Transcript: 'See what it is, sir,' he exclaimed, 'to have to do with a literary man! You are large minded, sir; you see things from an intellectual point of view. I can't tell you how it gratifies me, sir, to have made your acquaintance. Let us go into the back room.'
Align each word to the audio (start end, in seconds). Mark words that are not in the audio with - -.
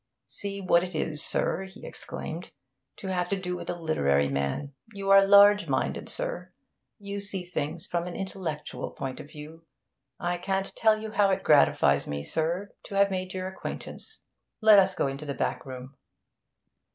'See 0.25 0.59
what 0.59 0.81
it 0.83 0.95
is, 0.95 1.23
sir,' 1.23 1.65
he 1.65 1.85
exclaimed, 1.85 2.49
'to 2.97 3.09
have 3.13 3.29
to 3.29 3.39
do 3.39 3.55
with 3.55 3.69
a 3.69 3.75
literary 3.75 4.27
man! 4.29 4.73
You 4.93 5.11
are 5.11 5.23
large 5.23 5.67
minded, 5.67 6.09
sir; 6.09 6.51
you 6.97 7.19
see 7.19 7.43
things 7.43 7.85
from 7.85 8.07
an 8.07 8.15
intellectual 8.15 8.89
point 8.89 9.19
of 9.19 9.29
view. 9.29 9.63
I 10.19 10.39
can't 10.39 10.75
tell 10.75 10.97
you 10.99 11.11
how 11.11 11.29
it 11.29 11.43
gratifies 11.43 12.07
me, 12.07 12.23
sir, 12.23 12.73
to 12.85 12.95
have 12.95 13.11
made 13.11 13.35
your 13.35 13.47
acquaintance. 13.47 14.21
Let 14.59 14.79
us 14.79 14.95
go 14.95 15.05
into 15.05 15.27
the 15.27 15.35
back 15.35 15.67
room.' 15.67 15.95